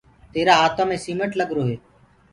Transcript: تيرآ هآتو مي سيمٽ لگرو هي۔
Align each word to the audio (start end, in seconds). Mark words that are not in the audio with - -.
تيرآ 0.31 0.53
هآتو 0.61 0.83
مي 0.89 0.97
سيمٽ 1.03 1.31
لگرو 1.39 1.63
هي۔ 1.69 1.75